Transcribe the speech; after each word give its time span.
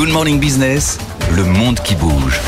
Good 0.00 0.12
Morning 0.12 0.40
Business, 0.40 0.98
le 1.36 1.44
monde 1.44 1.78
qui 1.80 1.94
bouge. 1.94 2.40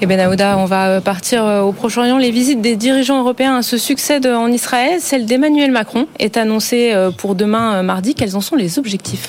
Et 0.00 0.06
Ben 0.06 0.18
Aouda, 0.18 0.56
on 0.56 0.64
va 0.64 1.02
partir 1.02 1.44
au 1.44 1.72
Proche-Orient. 1.72 2.16
Les 2.16 2.30
visites 2.30 2.62
des 2.62 2.74
dirigeants 2.74 3.20
européens 3.20 3.60
se 3.60 3.76
succèdent 3.76 4.28
en 4.28 4.46
Israël. 4.46 4.98
Celle 4.98 5.26
d'Emmanuel 5.26 5.70
Macron 5.70 6.06
est 6.18 6.38
annoncée 6.38 6.94
pour 7.18 7.34
demain 7.34 7.82
mardi. 7.82 8.14
Quels 8.14 8.34
en 8.34 8.40
sont 8.40 8.56
les 8.56 8.78
objectifs? 8.78 9.28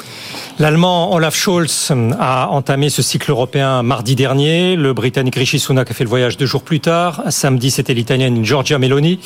L'Allemand 0.62 1.13
Olaf 1.13 1.38
Scholz 1.38 1.94
a 2.20 2.49
entamé 2.49 2.90
ce 2.90 3.02
cycle 3.02 3.31
européen 3.31 3.81
mardi 3.81 4.18
dernier. 4.18 4.76
Le 4.76 4.91
Britannique 4.91 5.35
Rishi 5.35 5.58
Sunak 5.58 5.90
a 5.90 5.94
fait 5.94 6.04
le 6.04 6.09
voyage 6.09 6.35
deux 6.35 6.45
jours 6.45 6.63
plus 6.63 6.82
tard. 6.82 7.23
Samedi, 7.30 7.72
c'était 7.72 7.94
l'Italienne 7.94 8.44
Giorgia 8.44 8.77
Meloni. 8.77 9.22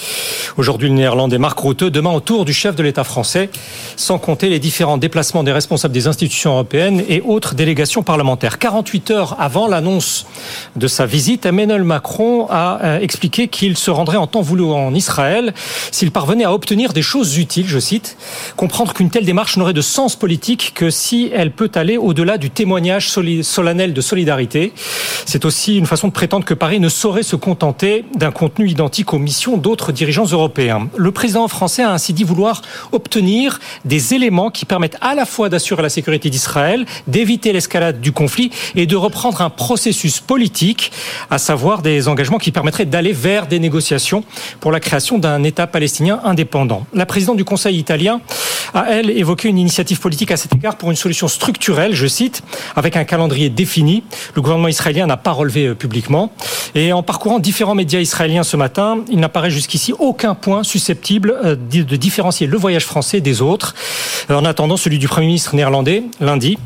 Aujourd'hui, 0.57 0.89
le 0.89 0.93
Néerlandais 0.93 1.39
Mark 1.39 1.59
Rutte. 1.59 1.85
Demain, 1.85 2.11
au 2.11 2.19
tour 2.19 2.45
du 2.45 2.53
chef 2.53 2.75
de 2.75 2.83
l'État 2.83 3.03
français, 3.03 3.49
sans 3.95 4.19
compter 4.19 4.47
les 4.47 4.59
différents 4.59 4.99
déplacements 4.99 5.41
des 5.41 5.51
responsables 5.51 5.91
des 5.91 6.05
institutions 6.05 6.51
européennes 6.51 7.01
et 7.09 7.21
autres 7.21 7.55
délégations 7.55 8.03
parlementaires. 8.03 8.59
48 8.59 9.09
heures 9.09 9.35
avant 9.39 9.67
l'annonce 9.67 10.27
de 10.75 10.85
sa 10.85 11.07
visite, 11.07 11.47
Emmanuel 11.47 11.83
Macron 11.83 12.45
a 12.51 12.99
expliqué 13.01 13.47
qu'il 13.47 13.75
se 13.75 13.89
rendrait 13.89 14.17
en 14.17 14.27
temps 14.27 14.41
voulu 14.41 14.65
en 14.65 14.93
Israël 14.93 15.55
s'il 15.89 16.11
parvenait 16.11 16.43
à 16.43 16.53
obtenir 16.53 16.93
des 16.93 17.01
choses 17.01 17.39
utiles, 17.39 17.67
je 17.67 17.79
cite, 17.79 18.17
comprendre 18.55 18.93
qu'une 18.93 19.09
telle 19.09 19.25
démarche 19.25 19.57
n'aurait 19.57 19.73
de 19.73 19.81
sens 19.81 20.15
politique 20.15 20.73
que 20.75 20.91
si 20.91 21.22
elle 21.33 21.51
peut 21.51 21.71
aller 21.75 21.97
au-delà 21.97 22.37
du 22.37 22.49
témoignage 22.49 23.09
solennel 23.09 23.93
de 23.93 24.01
solidarité. 24.01 24.73
C'est 25.25 25.45
aussi 25.45 25.77
une 25.77 25.85
façon 25.85 26.07
de 26.07 26.13
prétendre 26.13 26.45
que 26.45 26.53
Paris 26.53 26.79
ne 26.79 26.89
saurait 26.89 27.23
se 27.23 27.35
contenter 27.35 28.05
d'un 28.15 28.31
contenu 28.31 28.67
identique 28.67 29.13
aux 29.13 29.19
missions 29.19 29.57
d'autres 29.57 29.91
dirigeants 29.91 30.25
européens. 30.25 30.89
Le 30.97 31.11
président 31.11 31.47
français 31.47 31.83
a 31.83 31.91
ainsi 31.91 32.13
dit 32.13 32.23
vouloir 32.23 32.61
obtenir 32.91 33.59
des 33.85 34.13
éléments 34.13 34.49
qui 34.49 34.65
permettent 34.65 34.97
à 35.01 35.15
la 35.15 35.25
fois 35.25 35.49
d'assurer 35.49 35.81
la 35.81 35.89
sécurité 35.89 36.29
d'Israël, 36.29 36.85
d'éviter 37.07 37.53
l'escalade 37.53 38.01
du 38.01 38.11
conflit 38.11 38.51
et 38.75 38.85
de 38.85 38.95
reprendre 38.95 39.41
un 39.41 39.49
processus 39.49 40.19
politique, 40.19 40.91
à 41.29 41.37
savoir 41.37 41.81
des 41.81 42.07
engagements 42.07 42.37
qui 42.37 42.51
permettraient 42.51 42.85
d'aller 42.85 43.13
vers 43.13 43.47
des 43.47 43.59
négociations 43.59 44.23
pour 44.59 44.71
la 44.71 44.79
création 44.79 45.17
d'un 45.19 45.43
État 45.43 45.67
palestinien 45.67 46.19
indépendant. 46.23 46.85
La 46.93 47.05
présidente 47.05 47.37
du 47.37 47.45
Conseil 47.45 47.77
italien 47.77 48.21
a, 48.73 48.85
elle, 48.89 49.09
évoqué 49.09 49.49
une 49.49 49.57
initiative 49.57 49.99
politique 49.99 50.31
à 50.31 50.37
cet 50.37 50.53
égard 50.53 50.77
pour 50.77 50.89
une 50.89 50.95
solution 50.95 51.12
structurelle, 51.13 51.93
je 51.93 52.07
cite, 52.07 52.43
avec 52.75 52.97
un 52.97 53.03
calendrier 53.03 53.49
défini. 53.49 54.03
Le 54.35 54.41
gouvernement 54.41 54.67
israélien 54.67 55.05
n'a 55.05 55.17
pas 55.17 55.31
relevé 55.31 55.73
publiquement. 55.75 56.31
Et 56.75 56.91
en 56.91 57.03
parcourant 57.03 57.39
différents 57.39 57.75
médias 57.75 57.99
israéliens 57.99 58.43
ce 58.43 58.57
matin, 58.57 58.99
il 59.09 59.19
n'apparaît 59.19 59.51
jusqu'ici 59.51 59.93
aucun 59.99 60.35
point 60.35 60.63
susceptible 60.63 61.57
de 61.69 61.95
différencier 61.95 62.47
le 62.47 62.57
voyage 62.57 62.85
français 62.85 63.21
des 63.21 63.41
autres. 63.41 63.75
En 64.29 64.45
attendant, 64.45 64.77
celui 64.77 64.99
du 64.99 65.07
Premier 65.07 65.27
ministre 65.27 65.55
néerlandais, 65.55 66.03
lundi, 66.19 66.57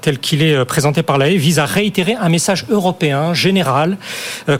tel 0.00 0.18
qu'il 0.18 0.42
est 0.42 0.64
présenté 0.64 1.02
par 1.02 1.18
l'AE, 1.18 1.36
vise 1.36 1.58
à 1.58 1.66
réitérer 1.66 2.14
un 2.14 2.28
message 2.28 2.64
européen, 2.70 3.34
général, 3.34 3.98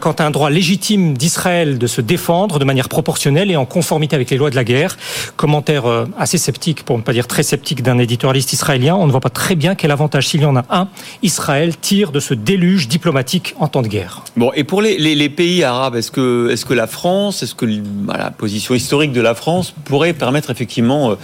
quant 0.00 0.12
à 0.12 0.24
un 0.24 0.30
droit 0.30 0.50
légitime 0.50 1.16
d'Israël 1.16 1.78
de 1.78 1.86
se 1.86 2.00
défendre 2.00 2.58
de 2.58 2.64
manière 2.64 2.88
proportionnelle 2.88 3.50
et 3.50 3.56
en 3.56 3.64
conformité 3.64 4.14
avec 4.14 4.30
les 4.30 4.36
lois 4.36 4.50
de 4.50 4.56
la 4.56 4.64
guerre. 4.64 4.98
Commentaire 5.36 5.84
assez 6.18 6.36
sceptique, 6.36 6.84
pour 6.84 6.98
ne 6.98 7.02
pas 7.02 7.12
dire 7.12 7.26
très 7.26 7.42
sceptique, 7.42 7.82
d'un 7.82 7.98
éditorialiste 7.98 8.52
israélien. 8.52 8.94
On 8.96 9.06
ne 9.06 9.12
voit 9.12 9.20
pas 9.22 9.30
très 9.30 9.54
bien 9.54 9.74
quel 9.74 9.92
avantage, 9.92 10.28
s'il 10.28 10.42
y 10.42 10.44
en 10.44 10.56
a 10.56 10.64
un, 10.68 10.88
Israël 11.22 11.76
tire 11.76 12.10
de 12.10 12.20
ce 12.20 12.34
déluge 12.34 12.88
diplomatique 12.88 13.54
en 13.60 13.68
temps 13.68 13.80
de 13.80 13.88
guerre. 13.88 14.24
Bon, 14.36 14.50
et 14.54 14.64
pour 14.64 14.82
les, 14.82 15.28
pays 15.28 15.62
arabes, 15.62 15.94
est-ce 15.94 16.10
que, 16.10 16.50
est 16.50 16.64
que 16.64 16.74
la 16.74 16.88
France, 16.88 17.42
est-ce 17.42 17.54
que 17.54 17.66
la 18.06 18.30
position 18.32 18.74
historique 18.74 19.12
de 19.12 19.20
la 19.20 19.34
France 19.34 19.72
pourrait 19.84 20.12
permettre 20.12 20.50
effectivement 20.50 21.16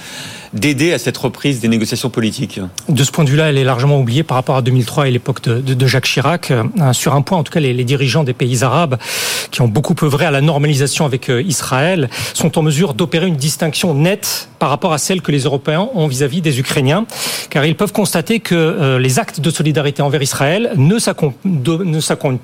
d'aider 0.53 0.92
à 0.92 0.98
cette 0.98 1.16
reprise 1.16 1.60
des 1.60 1.69
négociations 1.69 2.10
politiques 2.10 2.60
De 2.88 3.04
ce 3.04 3.10
point 3.10 3.25
de 3.25 3.31
vue-là, 3.31 3.50
elle 3.50 3.59
est 3.59 3.64
largement 3.64 3.98
oubliée 3.98 4.22
par 4.22 4.36
rapport 4.36 4.56
à 4.56 4.62
2003 4.62 5.09
et 5.09 5.10
l'époque 5.10 5.42
de, 5.42 5.86
Jacques 5.86 6.06
Chirac. 6.06 6.53
Sur 6.92 7.14
un 7.14 7.22
point, 7.22 7.38
en 7.38 7.42
tout 7.42 7.53
cas, 7.53 7.60
les, 7.60 7.84
dirigeants 7.84 8.25
des 8.25 8.34
pays 8.34 8.62
arabes, 8.64 8.98
qui 9.50 9.62
ont 9.62 9.69
beaucoup 9.69 9.94
œuvré 10.03 10.26
à 10.26 10.31
la 10.31 10.41
normalisation 10.41 11.04
avec 11.04 11.28
Israël, 11.28 12.08
sont 12.34 12.58
en 12.58 12.62
mesure 12.62 12.94
d'opérer 12.94 13.26
une 13.26 13.37
distinction 13.37 13.94
nette 13.94 14.48
par 14.58 14.70
rapport 14.70 14.92
à 14.92 14.98
celle 14.98 15.22
que 15.22 15.32
les 15.32 15.41
Européens 15.41 15.88
ont 15.94 16.06
vis-à-vis 16.06 16.38
-vis 16.38 16.42
des 16.42 16.60
Ukrainiens, 16.60 17.06
car 17.50 17.64
ils 17.64 17.76
peuvent 17.76 17.92
constater 17.92 18.41
que 18.41 18.54
euh, 18.54 18.98
les 18.98 19.19
actes 19.19 19.41
de 19.41 19.50
solidarité 19.50 20.03
envers 20.03 20.22
Israël 20.22 20.72
ne 20.76 20.98
s'accompagnent 20.98 22.38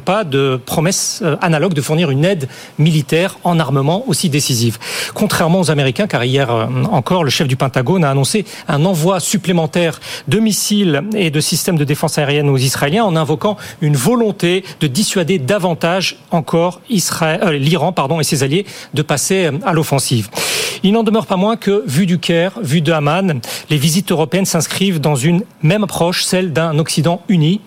pas 0.00 0.24
de 0.24 0.60
promesses 0.66 1.22
analogues 1.40 1.74
de 1.74 1.80
fournir 1.80 2.10
une 2.10 2.24
aide 2.24 2.48
militaire 2.78 3.38
en 3.44 3.58
armement 3.58 4.04
aussi 4.08 4.28
décisive. 4.28 4.78
Contrairement 5.14 5.60
aux 5.60 5.70
Américains, 5.70 6.06
car 6.06 6.24
hier 6.24 6.50
encore, 6.90 7.24
le 7.24 7.30
chef 7.30 7.48
du 7.48 7.56
Pentagone 7.56 8.04
a 8.04 8.10
annoncé 8.10 8.44
un 8.66 8.84
envoi 8.84 9.20
supplémentaire 9.20 10.00
de 10.26 10.38
missiles 10.38 11.02
et 11.14 11.30
de 11.30 11.40
systèmes 11.40 11.78
de 11.78 11.84
défense 11.84 12.18
aérienne 12.18 12.48
aux 12.48 12.58
Israéliens 12.58 13.04
en 13.04 13.16
invoquant 13.16 13.56
une 13.80 13.96
volonté 13.96 14.64
de 14.80 14.86
dissuader 14.86 15.38
davantage 15.38 16.16
encore 16.30 16.80
euh, 16.90 17.52
l'Iran 17.52 17.92
pardon, 17.92 18.20
et 18.20 18.24
ses 18.24 18.42
alliés 18.42 18.66
de 18.94 19.02
passer 19.02 19.50
à 19.64 19.72
l'offensive. 19.72 20.28
Il 20.82 20.92
n'en 20.92 21.02
demeure 21.02 21.26
pas 21.26 21.36
moins 21.36 21.56
que, 21.56 21.82
vu 21.86 22.06
du 22.06 22.18
Caire, 22.18 22.52
vu 22.62 22.80
de 22.80 22.92
Haman, 22.92 23.40
les 23.68 23.76
visites 23.76 24.12
européennes 24.12 24.44
s'inscrivent 24.44 25.00
dans 25.00 25.16
une 25.16 25.42
même 25.62 25.84
approche, 25.84 26.24
celle 26.24 26.52
d'un 26.52 26.78
Occident 26.78 27.22
uni. 27.28 27.60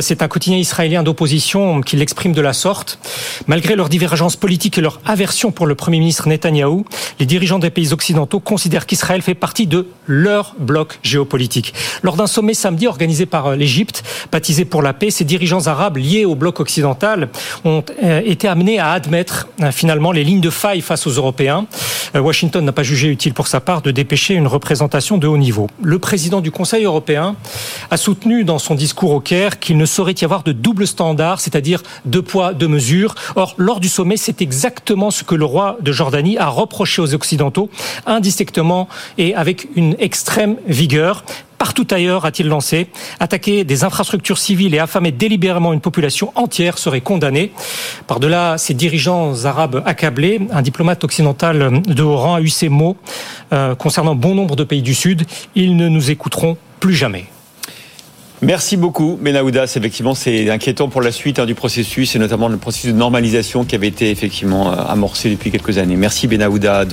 C'est 0.00 0.22
un 0.22 0.28
quotidien 0.28 0.58
israélien 0.58 1.02
d'opposition 1.02 1.51
qui 1.84 1.96
l'exprime 1.96 2.32
de 2.32 2.40
la 2.40 2.54
sorte. 2.54 2.98
Malgré 3.46 3.76
leurs 3.76 3.90
divergences 3.90 4.36
politiques 4.36 4.78
et 4.78 4.80
leur 4.80 5.00
aversion 5.04 5.52
pour 5.52 5.66
le 5.66 5.74
Premier 5.74 5.98
ministre 5.98 6.26
Netanyahou, 6.26 6.86
les 7.20 7.26
dirigeants 7.26 7.58
des 7.58 7.68
pays 7.68 7.92
occidentaux 7.92 8.40
considèrent 8.40 8.86
qu'Israël 8.86 9.20
fait 9.20 9.34
partie 9.34 9.66
de 9.66 9.86
leur 10.06 10.54
bloc 10.58 10.98
géopolitique. 11.02 11.74
Lors 12.02 12.16
d'un 12.16 12.26
sommet 12.26 12.54
samedi 12.54 12.86
organisé 12.86 13.26
par 13.26 13.54
l'Égypte, 13.54 14.02
baptisé 14.30 14.64
pour 14.64 14.80
la 14.80 14.94
paix, 14.94 15.10
ces 15.10 15.24
dirigeants 15.24 15.66
arabes 15.66 15.98
liés 15.98 16.24
au 16.24 16.34
bloc 16.36 16.58
occidental 16.58 17.28
ont 17.64 17.84
été 18.00 18.48
amenés 18.48 18.78
à 18.78 18.92
admettre 18.92 19.48
finalement 19.72 20.12
les 20.12 20.24
lignes 20.24 20.40
de 20.40 20.50
faille 20.50 20.80
face 20.80 21.06
aux 21.06 21.12
Européens. 21.12 21.66
Washington 22.14 22.64
n'a 22.64 22.72
pas 22.72 22.82
jugé 22.82 23.08
utile 23.08 23.34
pour 23.34 23.46
sa 23.46 23.60
part 23.60 23.82
de 23.82 23.90
dépêcher 23.90 24.34
une 24.34 24.46
représentation 24.46 25.18
de 25.18 25.26
haut 25.26 25.38
niveau. 25.38 25.68
Le 25.82 25.98
président 25.98 26.40
du 26.40 26.50
Conseil 26.50 26.84
européen 26.84 27.36
a 27.90 27.96
soutenu 27.96 28.44
dans 28.44 28.58
son 28.58 28.74
discours 28.74 29.12
au 29.12 29.20
Caire 29.20 29.58
qu'il 29.58 29.76
ne 29.76 29.86
saurait 29.86 30.14
y 30.20 30.24
avoir 30.24 30.42
de 30.42 30.52
double 30.52 30.86
standard, 30.86 31.40
c'est-à-dire 31.42 31.82
deux 32.04 32.22
poids, 32.22 32.54
deux 32.54 32.68
mesures. 32.68 33.14
Or, 33.36 33.54
lors 33.58 33.80
du 33.80 33.88
sommet, 33.88 34.16
c'est 34.16 34.40
exactement 34.40 35.10
ce 35.10 35.24
que 35.24 35.34
le 35.34 35.44
roi 35.44 35.76
de 35.80 35.92
Jordanie 35.92 36.38
a 36.38 36.48
reproché 36.48 37.02
aux 37.02 37.14
Occidentaux, 37.14 37.68
indistinctement 38.06 38.88
et 39.18 39.34
avec 39.34 39.68
une 39.76 39.96
extrême 39.98 40.56
vigueur 40.66 41.24
partout 41.62 41.86
ailleurs, 41.92 42.24
a-t-il 42.24 42.48
lancé. 42.48 42.88
Attaquer 43.20 43.62
des 43.62 43.84
infrastructures 43.84 44.38
civiles 44.38 44.74
et 44.74 44.80
affamer 44.80 45.12
délibérément 45.12 45.72
une 45.72 45.80
population 45.80 46.32
entière 46.34 46.76
serait 46.76 47.02
condamné. 47.02 47.52
Par-delà 48.08 48.58
ces 48.58 48.74
dirigeants 48.74 49.44
arabes 49.44 49.80
accablés, 49.86 50.40
un 50.50 50.60
diplomate 50.60 51.04
occidental 51.04 51.80
de 51.86 52.02
haut 52.02 52.16
rang 52.16 52.34
a 52.34 52.40
eu 52.40 52.48
ces 52.48 52.68
mots 52.68 52.96
euh, 53.52 53.76
concernant 53.76 54.16
bon 54.16 54.34
nombre 54.34 54.56
de 54.56 54.64
pays 54.64 54.82
du 54.82 54.92
Sud. 54.92 55.22
Ils 55.54 55.76
ne 55.76 55.88
nous 55.88 56.10
écouteront 56.10 56.56
plus 56.80 56.94
jamais. 56.94 57.26
Merci 58.42 58.76
beaucoup, 58.76 59.16
Benahoudas. 59.22 59.72
Effectivement, 59.76 60.14
c'est 60.14 60.50
inquiétant 60.50 60.88
pour 60.88 61.00
la 61.00 61.12
suite 61.12 61.38
hein, 61.38 61.46
du 61.46 61.54
processus 61.54 62.16
et 62.16 62.18
notamment 62.18 62.48
le 62.48 62.56
processus 62.56 62.92
de 62.92 62.98
normalisation 62.98 63.64
qui 63.64 63.76
avait 63.76 63.86
été 63.86 64.10
effectivement 64.10 64.72
amorcé 64.72 65.30
depuis 65.30 65.52
quelques 65.52 65.78
années. 65.78 65.94
Merci, 65.94 66.26
Benahouda. 66.26 66.84